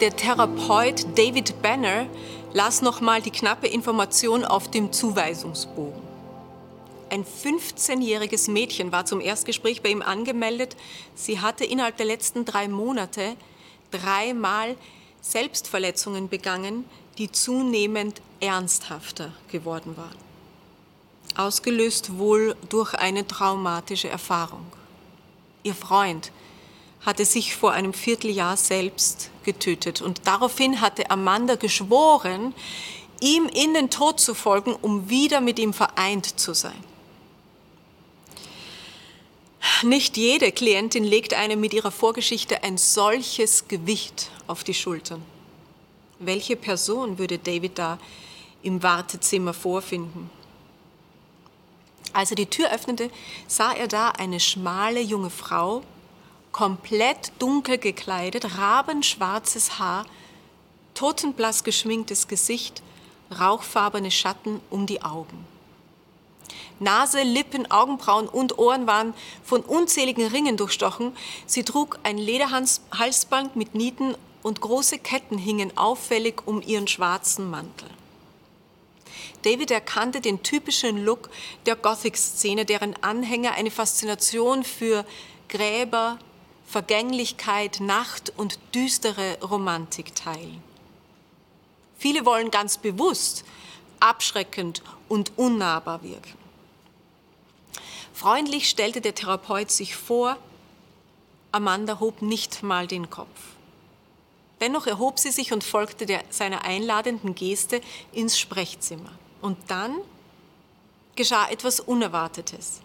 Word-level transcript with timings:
Der 0.00 0.14
Therapeut 0.14 1.18
David 1.18 1.60
Banner 1.60 2.06
las 2.52 2.82
nochmal 2.82 3.20
die 3.20 3.32
knappe 3.32 3.66
Information 3.66 4.44
auf 4.44 4.70
dem 4.70 4.92
Zuweisungsbogen. 4.92 6.00
Ein 7.10 7.24
15-jähriges 7.24 8.48
Mädchen 8.48 8.92
war 8.92 9.06
zum 9.06 9.20
Erstgespräch 9.20 9.82
bei 9.82 9.88
ihm 9.88 10.02
angemeldet. 10.02 10.76
Sie 11.16 11.40
hatte 11.40 11.64
innerhalb 11.64 11.96
der 11.96 12.06
letzten 12.06 12.44
drei 12.44 12.68
Monate 12.68 13.34
dreimal 13.90 14.76
Selbstverletzungen 15.20 16.28
begangen, 16.28 16.84
die 17.16 17.32
zunehmend 17.32 18.22
ernsthafter 18.38 19.32
geworden 19.50 19.96
waren. 19.96 20.16
Ausgelöst 21.36 22.18
wohl 22.18 22.54
durch 22.68 22.94
eine 22.94 23.26
traumatische 23.26 24.08
Erfahrung. 24.08 24.66
Ihr 25.64 25.74
Freund 25.74 26.30
hatte 27.04 27.24
sich 27.24 27.56
vor 27.56 27.72
einem 27.72 27.94
Vierteljahr 27.94 28.56
selbst 28.56 29.30
getötet 29.44 30.02
und 30.02 30.26
daraufhin 30.26 30.80
hatte 30.80 31.10
Amanda 31.10 31.54
geschworen, 31.54 32.54
ihm 33.20 33.46
in 33.46 33.74
den 33.74 33.90
Tod 33.90 34.20
zu 34.20 34.34
folgen, 34.34 34.74
um 34.74 35.08
wieder 35.08 35.40
mit 35.40 35.58
ihm 35.58 35.72
vereint 35.72 36.38
zu 36.38 36.54
sein. 36.54 36.84
Nicht 39.82 40.16
jede 40.16 40.50
Klientin 40.50 41.04
legt 41.04 41.34
einem 41.34 41.60
mit 41.60 41.72
ihrer 41.72 41.90
Vorgeschichte 41.90 42.62
ein 42.64 42.78
solches 42.78 43.68
Gewicht 43.68 44.30
auf 44.46 44.64
die 44.64 44.74
Schultern. 44.74 45.22
Welche 46.18 46.56
Person 46.56 47.18
würde 47.18 47.38
David 47.38 47.78
da 47.78 47.98
im 48.62 48.82
Wartezimmer 48.82 49.54
vorfinden? 49.54 50.30
Als 52.12 52.30
er 52.30 52.36
die 52.36 52.46
Tür 52.46 52.72
öffnete, 52.72 53.10
sah 53.46 53.72
er 53.72 53.86
da 53.86 54.10
eine 54.10 54.40
schmale 54.40 55.00
junge 55.00 55.30
Frau, 55.30 55.82
komplett 56.58 57.30
dunkel 57.38 57.78
gekleidet, 57.78 58.58
rabenschwarzes 58.58 59.78
Haar, 59.78 60.06
totenblass 60.92 61.62
geschminktes 61.62 62.26
Gesicht, 62.26 62.82
rauchfarbene 63.38 64.10
Schatten 64.10 64.60
um 64.68 64.84
die 64.84 65.02
Augen. 65.02 65.46
Nase, 66.80 67.22
Lippen, 67.22 67.70
Augenbrauen 67.70 68.26
und 68.26 68.58
Ohren 68.58 68.88
waren 68.88 69.14
von 69.44 69.60
unzähligen 69.60 70.26
Ringen 70.26 70.56
durchstochen. 70.56 71.16
Sie 71.46 71.62
trug 71.62 72.00
ein 72.02 72.18
Lederhalsband 72.18 73.54
mit 73.54 73.76
Nieten 73.76 74.16
und 74.42 74.60
große 74.60 74.98
Ketten 74.98 75.38
hingen 75.38 75.78
auffällig 75.78 76.42
um 76.44 76.60
ihren 76.60 76.88
schwarzen 76.88 77.48
Mantel. 77.48 77.88
David 79.42 79.70
erkannte 79.70 80.20
den 80.20 80.42
typischen 80.42 81.04
Look 81.04 81.30
der 81.66 81.76
Gothic-Szene, 81.76 82.64
deren 82.64 83.00
Anhänger 83.00 83.52
eine 83.52 83.70
Faszination 83.70 84.64
für 84.64 85.04
Gräber, 85.48 86.18
Vergänglichkeit, 86.68 87.80
Nacht 87.80 88.32
und 88.36 88.58
düstere 88.74 89.38
Romantik 89.40 90.14
teilen. 90.14 90.62
Viele 91.98 92.26
wollen 92.26 92.50
ganz 92.50 92.76
bewusst 92.76 93.44
abschreckend 94.00 94.82
und 95.08 95.32
unnahbar 95.36 96.02
wirken. 96.02 96.36
Freundlich 98.12 98.68
stellte 98.68 99.00
der 99.00 99.14
Therapeut 99.14 99.70
sich 99.70 99.96
vor, 99.96 100.36
Amanda 101.52 102.00
hob 102.00 102.20
nicht 102.20 102.62
mal 102.62 102.86
den 102.86 103.08
Kopf. 103.08 103.40
Dennoch 104.60 104.86
erhob 104.86 105.18
sie 105.18 105.30
sich 105.30 105.52
und 105.52 105.64
folgte 105.64 106.04
der, 106.04 106.22
seiner 106.30 106.64
einladenden 106.64 107.34
Geste 107.34 107.80
ins 108.12 108.38
Sprechzimmer. 108.38 109.12
Und 109.40 109.56
dann 109.68 109.96
geschah 111.16 111.48
etwas 111.48 111.80
Unerwartetes. 111.80 112.80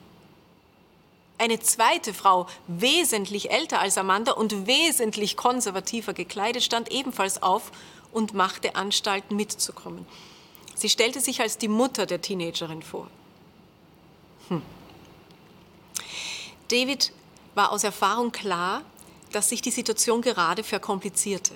Eine 1.43 1.59
zweite 1.59 2.13
Frau, 2.13 2.47
wesentlich 2.67 3.51
älter 3.51 3.81
als 3.81 3.97
Amanda 3.97 4.31
und 4.31 4.65
wesentlich 4.65 5.35
konservativer 5.35 6.13
gekleidet, 6.13 6.63
stand 6.63 6.89
ebenfalls 6.89 7.43
auf 7.43 7.73
und 8.13 8.33
machte 8.33 8.77
Anstalten 8.77 9.35
mitzukommen. 9.35 10.07
Sie 10.73 10.87
stellte 10.87 11.19
sich 11.19 11.41
als 11.41 11.57
die 11.57 11.67
Mutter 11.67 12.05
der 12.05 12.21
Teenagerin 12.21 12.81
vor. 12.81 13.09
Hm. 14.47 14.61
David 16.69 17.11
war 17.55 17.73
aus 17.73 17.83
Erfahrung 17.83 18.31
klar, 18.31 18.81
dass 19.33 19.49
sich 19.49 19.61
die 19.61 19.71
Situation 19.71 20.21
gerade 20.21 20.63
verkomplizierte. 20.63 21.55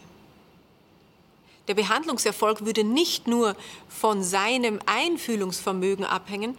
Der 1.69 1.75
Behandlungserfolg 1.75 2.66
würde 2.66 2.84
nicht 2.84 3.28
nur 3.28 3.56
von 3.88 4.22
seinem 4.22 4.81
Einfühlungsvermögen 4.86 6.04
abhängen, 6.04 6.58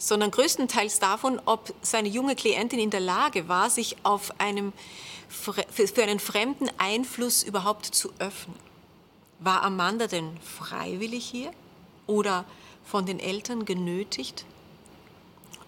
sondern 0.00 0.30
größtenteils 0.30 0.98
davon, 0.98 1.40
ob 1.44 1.74
seine 1.82 2.08
junge 2.08 2.34
Klientin 2.34 2.78
in 2.78 2.88
der 2.88 3.00
Lage 3.00 3.48
war, 3.48 3.68
sich 3.68 3.96
auf 4.02 4.32
einem, 4.40 4.72
für 5.28 6.02
einen 6.02 6.18
fremden 6.18 6.70
Einfluss 6.78 7.42
überhaupt 7.42 7.84
zu 7.84 8.10
öffnen. 8.18 8.56
War 9.40 9.62
Amanda 9.62 10.06
denn 10.06 10.38
freiwillig 10.40 11.26
hier 11.26 11.52
oder 12.06 12.46
von 12.82 13.04
den 13.04 13.20
Eltern 13.20 13.66
genötigt? 13.66 14.46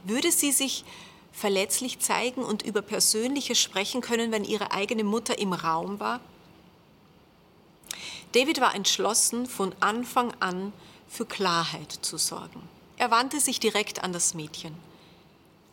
Würde 0.04 0.32
sie 0.32 0.50
sich 0.50 0.86
verletzlich 1.30 2.00
zeigen 2.00 2.42
und 2.42 2.62
über 2.62 2.80
Persönliches 2.80 3.60
sprechen 3.60 4.00
können, 4.00 4.32
wenn 4.32 4.44
ihre 4.44 4.72
eigene 4.72 5.04
Mutter 5.04 5.38
im 5.38 5.52
Raum 5.52 6.00
war? 6.00 6.20
David 8.32 8.62
war 8.62 8.74
entschlossen, 8.74 9.44
von 9.44 9.74
Anfang 9.80 10.32
an 10.40 10.72
für 11.06 11.26
Klarheit 11.26 11.92
zu 11.92 12.16
sorgen. 12.16 12.62
Er 13.02 13.10
wandte 13.10 13.40
sich 13.40 13.58
direkt 13.58 14.04
an 14.04 14.12
das 14.12 14.32
Mädchen. 14.32 14.76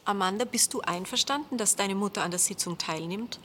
Amanda, 0.03 0.45
bist 0.45 0.73
du 0.73 0.81
einverstanden, 0.81 1.59
dass 1.59 1.75
deine 1.75 1.93
Mutter 1.93 2.23
an 2.23 2.31
der 2.31 2.39
Sitzung 2.39 2.79
teilnimmt? 2.79 3.39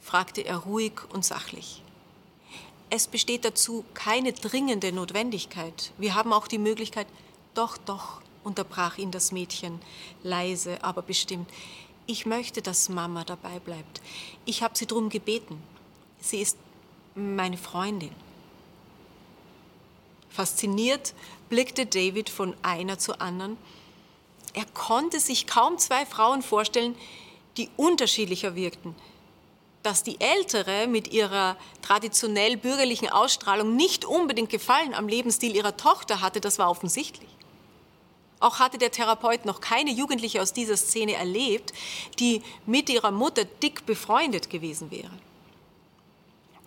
fragte 0.00 0.40
er 0.40 0.56
ruhig 0.56 0.92
und 1.12 1.22
sachlich. 1.22 1.82
Es 2.88 3.06
besteht 3.06 3.44
dazu 3.44 3.84
keine 3.92 4.32
dringende 4.32 4.90
Notwendigkeit. 4.90 5.92
Wir 5.98 6.14
haben 6.14 6.32
auch 6.32 6.48
die 6.48 6.56
Möglichkeit, 6.56 7.06
doch, 7.52 7.76
doch, 7.76 8.22
unterbrach 8.42 8.96
ihn 8.96 9.10
das 9.10 9.32
Mädchen 9.32 9.82
leise, 10.22 10.82
aber 10.82 11.02
bestimmt. 11.02 11.50
Ich 12.06 12.24
möchte, 12.24 12.62
dass 12.62 12.88
Mama 12.88 13.24
dabei 13.24 13.58
bleibt. 13.58 14.00
Ich 14.46 14.62
habe 14.62 14.78
sie 14.78 14.86
darum 14.86 15.10
gebeten. 15.10 15.62
Sie 16.20 16.40
ist 16.40 16.56
meine 17.14 17.58
Freundin. 17.58 18.12
Fasziniert 20.30 21.14
blickte 21.48 21.86
David 21.86 22.30
von 22.30 22.54
einer 22.62 22.98
zur 22.98 23.20
anderen. 23.20 23.58
Er 24.54 24.64
konnte 24.74 25.20
sich 25.20 25.46
kaum 25.46 25.78
zwei 25.78 26.06
Frauen 26.06 26.42
vorstellen, 26.42 26.96
die 27.56 27.68
unterschiedlicher 27.76 28.54
wirkten. 28.54 28.94
Dass 29.82 30.02
die 30.02 30.20
ältere 30.20 30.86
mit 30.86 31.12
ihrer 31.12 31.56
traditionell 31.82 32.56
bürgerlichen 32.56 33.08
Ausstrahlung 33.08 33.76
nicht 33.76 34.04
unbedingt 34.04 34.50
Gefallen 34.50 34.94
am 34.94 35.08
Lebensstil 35.08 35.56
ihrer 35.56 35.76
Tochter 35.76 36.20
hatte, 36.20 36.40
das 36.40 36.58
war 36.58 36.70
offensichtlich. 36.70 37.28
Auch 38.40 38.58
hatte 38.58 38.78
der 38.78 38.90
Therapeut 38.90 39.44
noch 39.44 39.60
keine 39.60 39.90
Jugendliche 39.90 40.40
aus 40.40 40.52
dieser 40.52 40.76
Szene 40.76 41.14
erlebt, 41.14 41.72
die 42.18 42.42
mit 42.66 42.88
ihrer 42.88 43.10
Mutter 43.10 43.44
dick 43.44 43.84
befreundet 43.84 44.48
gewesen 44.48 44.90
wäre. 44.90 45.10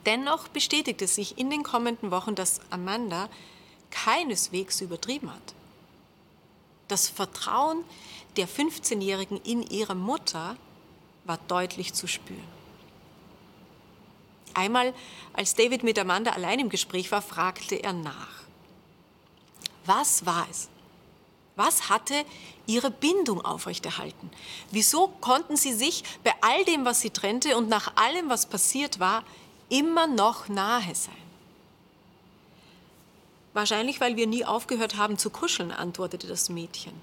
Dennoch 0.05 0.47
bestätigte 0.49 1.07
sich 1.07 1.37
in 1.37 1.49
den 1.49 1.63
kommenden 1.63 2.11
Wochen, 2.11 2.35
dass 2.35 2.59
Amanda 2.69 3.29
keineswegs 3.89 4.81
übertrieben 4.81 5.31
hat. 5.31 5.53
Das 6.87 7.07
Vertrauen 7.07 7.83
der 8.35 8.47
15-Jährigen 8.47 9.39
in 9.43 9.63
ihre 9.63 9.95
Mutter 9.95 10.57
war 11.25 11.39
deutlich 11.47 11.93
zu 11.93 12.07
spüren. 12.07 12.43
Einmal, 14.53 14.93
als 15.33 15.55
David 15.55 15.83
mit 15.83 15.97
Amanda 15.97 16.31
allein 16.31 16.59
im 16.59 16.69
Gespräch 16.69 17.11
war, 17.11 17.21
fragte 17.21 17.75
er 17.75 17.93
nach. 17.93 18.43
Was 19.85 20.25
war 20.25 20.47
es, 20.49 20.69
was 21.55 21.89
hatte 21.89 22.25
ihre 22.65 22.89
Bindung 22.89 23.43
aufrechterhalten? 23.43 24.31
Wieso 24.71 25.07
konnten 25.21 25.55
sie 25.55 25.73
sich 25.73 26.03
bei 26.23 26.33
all 26.41 26.65
dem, 26.65 26.85
was 26.85 27.01
sie 27.01 27.11
trennte 27.11 27.57
und 27.57 27.69
nach 27.69 27.95
allem, 27.95 28.29
was 28.29 28.45
passiert 28.47 28.99
war, 28.99 29.23
immer 29.69 30.07
noch 30.07 30.49
nahe 30.49 30.95
sein? 30.95 31.13
Wahrscheinlich, 33.53 34.01
weil 34.01 34.15
wir 34.15 34.27
nie 34.27 34.45
aufgehört 34.45 34.97
haben 34.97 35.17
zu 35.17 35.29
kuscheln, 35.29 35.71
antwortete 35.71 36.27
das 36.27 36.49
Mädchen. 36.49 36.93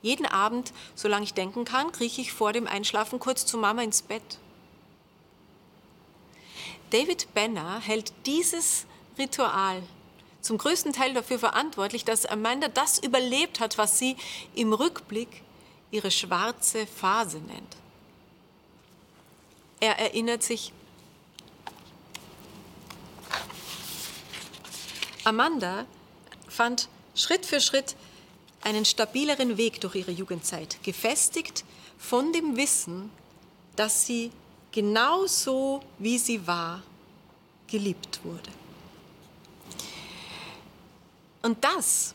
Jeden 0.00 0.26
Abend, 0.26 0.72
solange 0.94 1.24
ich 1.24 1.34
denken 1.34 1.64
kann, 1.64 1.92
krieche 1.92 2.22
ich 2.22 2.32
vor 2.32 2.52
dem 2.52 2.66
Einschlafen 2.66 3.18
kurz 3.18 3.46
zu 3.46 3.58
Mama 3.58 3.82
ins 3.82 4.02
Bett. 4.02 4.38
David 6.90 7.32
Benner 7.34 7.80
hält 7.80 8.12
dieses 8.26 8.86
Ritual 9.18 9.82
zum 10.40 10.58
größten 10.58 10.92
Teil 10.92 11.14
dafür 11.14 11.38
verantwortlich, 11.38 12.04
dass 12.04 12.26
Amanda 12.26 12.68
das 12.68 12.98
überlebt 12.98 13.60
hat, 13.60 13.78
was 13.78 13.98
sie 13.98 14.16
im 14.54 14.72
Rückblick 14.72 15.28
ihre 15.90 16.10
schwarze 16.10 16.86
Phase 16.86 17.38
nennt. 17.38 17.76
Er 19.78 19.98
erinnert 19.98 20.42
sich, 20.42 20.72
Amanda 25.24 25.86
fand 26.48 26.88
Schritt 27.14 27.46
für 27.46 27.60
Schritt 27.60 27.96
einen 28.62 28.84
stabileren 28.84 29.56
Weg 29.56 29.80
durch 29.80 29.96
ihre 29.96 30.10
Jugendzeit, 30.10 30.82
gefestigt 30.82 31.64
von 31.98 32.32
dem 32.32 32.56
Wissen, 32.56 33.10
dass 33.76 34.06
sie 34.06 34.30
genauso 34.72 35.82
wie 35.98 36.18
sie 36.18 36.46
war, 36.46 36.82
geliebt 37.66 38.20
wurde. 38.24 38.50
Und 41.42 41.62
das 41.64 42.14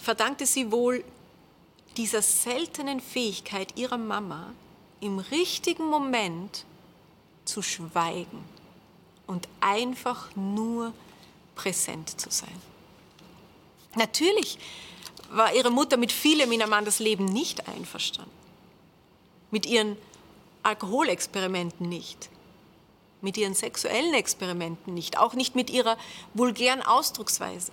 verdankte 0.00 0.46
sie 0.46 0.70
wohl 0.70 1.04
dieser 1.96 2.22
seltenen 2.22 3.00
Fähigkeit 3.00 3.76
ihrer 3.76 3.98
Mama, 3.98 4.52
im 5.00 5.18
richtigen 5.18 5.86
Moment 5.86 6.64
zu 7.44 7.62
schweigen 7.62 8.44
und 9.26 9.48
einfach 9.60 10.34
nur 10.34 10.92
präsent 11.54 12.20
zu 12.20 12.30
sein. 12.30 12.60
Natürlich 13.96 14.58
war 15.30 15.54
ihre 15.54 15.70
Mutter 15.70 15.96
mit 15.96 16.12
vielem 16.12 16.52
in 16.52 16.62
Amandas 16.62 16.98
Leben 16.98 17.24
nicht 17.24 17.68
einverstanden. 17.68 18.30
Mit 19.50 19.66
ihren 19.66 19.96
Alkoholexperimenten 20.62 21.88
nicht. 21.88 22.28
Mit 23.20 23.36
ihren 23.36 23.54
sexuellen 23.54 24.14
Experimenten 24.14 24.94
nicht. 24.94 25.18
Auch 25.18 25.34
nicht 25.34 25.54
mit 25.54 25.70
ihrer 25.70 25.96
vulgären 26.34 26.82
Ausdrucksweise. 26.82 27.72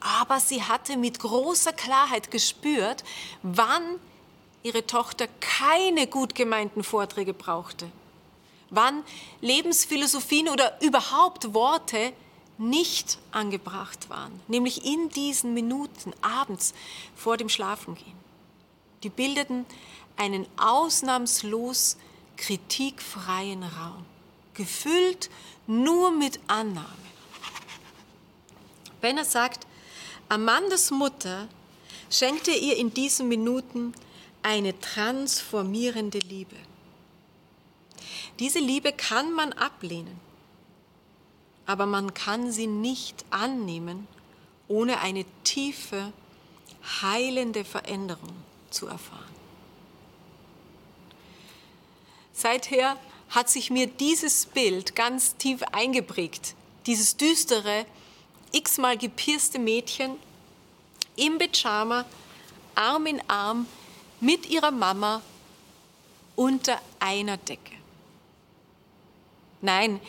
Aber 0.00 0.40
sie 0.40 0.62
hatte 0.62 0.96
mit 0.96 1.18
großer 1.20 1.72
Klarheit 1.72 2.30
gespürt, 2.30 3.04
wann 3.42 3.82
ihre 4.62 4.86
Tochter 4.86 5.28
keine 5.40 6.06
gut 6.06 6.34
gemeinten 6.34 6.82
Vorträge 6.82 7.34
brauchte. 7.34 7.90
Wann 8.70 9.04
Lebensphilosophien 9.40 10.48
oder 10.48 10.80
überhaupt 10.82 11.54
Worte 11.54 12.12
nicht 12.58 13.18
angebracht 13.32 14.08
waren, 14.10 14.40
nämlich 14.48 14.84
in 14.84 15.08
diesen 15.08 15.54
Minuten 15.54 16.12
abends 16.22 16.74
vor 17.16 17.36
dem 17.36 17.48
Schlafengehen. 17.48 18.16
Die 19.02 19.08
bildeten 19.08 19.66
einen 20.16 20.46
ausnahmslos 20.56 21.96
kritikfreien 22.36 23.62
Raum, 23.62 24.04
gefüllt 24.54 25.30
nur 25.66 26.10
mit 26.10 26.38
Annahmen. 26.46 27.04
Benner 29.00 29.24
sagt, 29.24 29.66
Amandas 30.28 30.90
Mutter 30.90 31.48
schenkte 32.10 32.52
ihr 32.52 32.76
in 32.76 32.94
diesen 32.94 33.28
Minuten 33.28 33.92
eine 34.42 34.78
transformierende 34.80 36.18
Liebe. 36.18 36.56
Diese 38.38 38.58
Liebe 38.58 38.92
kann 38.92 39.32
man 39.32 39.52
ablehnen 39.52 40.20
aber 41.66 41.86
man 41.86 42.14
kann 42.14 42.50
sie 42.50 42.66
nicht 42.66 43.24
annehmen, 43.30 44.06
ohne 44.68 45.00
eine 45.00 45.24
tiefe, 45.44 46.12
heilende 47.02 47.64
Veränderung 47.64 48.34
zu 48.70 48.86
erfahren. 48.86 49.34
Seither 52.32 52.98
hat 53.30 53.48
sich 53.48 53.70
mir 53.70 53.86
dieses 53.86 54.46
Bild 54.46 54.94
ganz 54.94 55.36
tief 55.36 55.62
eingeprägt, 55.72 56.54
dieses 56.86 57.16
düstere, 57.16 57.86
x-mal 58.52 58.98
gepierste 58.98 59.58
Mädchen 59.58 60.16
im 61.16 61.38
Pyjama, 61.38 62.04
Arm 62.74 63.06
in 63.06 63.22
Arm 63.28 63.66
mit 64.20 64.48
ihrer 64.48 64.70
Mama 64.70 65.22
unter 66.36 66.80
einer 66.98 67.36
Decke. 67.36 67.74
Nein, 69.60 70.00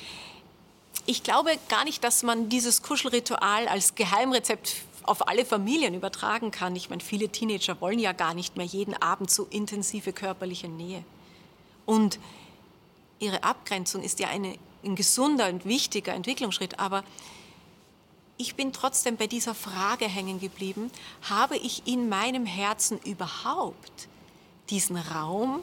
ich 1.06 1.24
glaube 1.24 1.52
gar 1.70 1.84
nicht, 1.84 2.04
dass 2.04 2.24
man 2.24 2.50
dieses 2.50 2.82
Kuschelritual 2.82 3.68
als 3.68 3.96
Geheimrezept 3.96 4.76
auf 5.04 5.28
alle 5.28 5.46
Familien 5.46 5.94
übertragen 5.94 6.52
kann. 6.52 6.76
Ich 6.76 6.90
meine, 6.90 7.02
viele 7.02 7.30
Teenager 7.30 7.80
wollen 7.80 8.00
ja 8.00 8.12
gar 8.12 8.34
nicht 8.34 8.58
mehr 8.58 8.66
jeden 8.66 8.96
Abend 8.96 9.30
so 9.30 9.46
intensive 9.50 10.14
körperliche 10.14 10.68
Nähe. 10.68 11.04
Und 11.86 12.20
ihre 13.20 13.44
Abgrenzung 13.44 14.02
ist 14.02 14.20
ja 14.20 14.30
eine, 14.30 14.58
ein 14.84 14.96
gesunder 14.96 15.50
und 15.50 15.66
wichtiger 15.66 16.14
Entwicklungsschritt. 16.14 16.80
Aber 16.80 17.04
ich 18.38 18.56
bin 18.56 18.74
trotzdem 18.74 19.16
bei 19.18 19.28
dieser 19.28 19.54
Frage 19.54 20.06
hängen 20.06 20.40
geblieben, 20.40 20.92
habe 21.30 21.56
ich 21.58 21.88
in 21.88 22.10
meinem 22.10 22.46
Herzen 22.46 23.00
überhaupt 23.06 24.08
diesen 24.70 24.98
Raum 24.98 25.62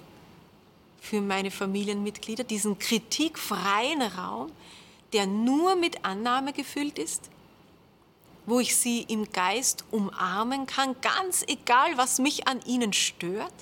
für 1.00 1.20
meine 1.20 1.50
Familienmitglieder, 1.50 2.44
diesen 2.44 2.78
kritikfreien 2.78 4.02
Raum, 4.02 4.52
der 5.12 5.26
nur 5.26 5.76
mit 5.76 6.04
Annahme 6.04 6.52
gefüllt 6.52 6.98
ist, 6.98 7.30
wo 8.46 8.60
ich 8.60 8.76
sie 8.76 9.02
im 9.02 9.30
Geist 9.30 9.84
umarmen 9.90 10.66
kann, 10.66 10.96
ganz 11.00 11.44
egal, 11.46 11.96
was 11.96 12.18
mich 12.18 12.48
an 12.48 12.60
ihnen 12.66 12.92
stört, 12.92 13.52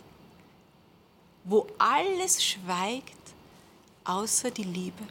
wo 1.44 1.66
alles 1.78 2.44
schweigt, 2.44 3.14
außer 4.04 4.50
die 4.50 4.64
Liebe. 4.64 5.02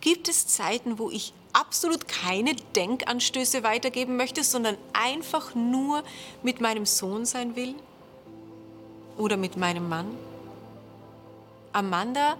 Gibt 0.00 0.28
es 0.28 0.46
Zeiten, 0.46 0.98
wo 0.98 1.10
ich 1.10 1.32
absolut 1.52 2.06
keine 2.06 2.54
Denkanstöße 2.54 3.62
weitergeben 3.62 4.16
möchte, 4.16 4.44
sondern 4.44 4.76
einfach 4.92 5.54
nur 5.54 6.04
mit 6.42 6.60
meinem 6.60 6.86
Sohn 6.86 7.24
sein 7.24 7.56
will? 7.56 7.74
Oder 9.16 9.36
mit 9.36 9.56
meinem 9.56 9.88
Mann? 9.88 10.16
Amanda 11.72 12.36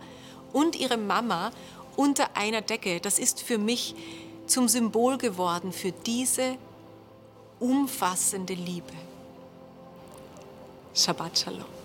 und 0.52 0.76
ihre 0.76 0.96
Mama 0.96 1.50
unter 1.96 2.36
einer 2.36 2.60
Decke, 2.60 3.00
das 3.00 3.18
ist 3.18 3.42
für 3.42 3.58
mich 3.58 3.94
zum 4.46 4.68
Symbol 4.68 5.18
geworden 5.18 5.72
für 5.72 5.92
diese 5.92 6.56
umfassende 7.58 8.54
Liebe. 8.54 8.92
Shabbat 10.94 11.38
Shalom. 11.38 11.75